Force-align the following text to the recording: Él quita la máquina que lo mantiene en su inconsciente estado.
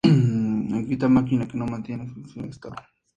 Él 0.73 0.87
quita 0.87 1.05
la 1.05 1.09
máquina 1.13 1.47
que 1.47 1.59
lo 1.59 1.67
mantiene 1.67 2.01
en 2.05 2.09
su 2.09 2.17
inconsciente 2.17 2.49
estado. 2.53 2.75